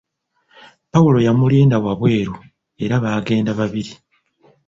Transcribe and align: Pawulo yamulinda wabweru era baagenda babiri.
Pawulo 0.91 1.17
yamulinda 1.27 1.75
wabweru 1.85 2.33
era 2.83 2.95
baagenda 3.03 3.51
babiri. 3.59 3.93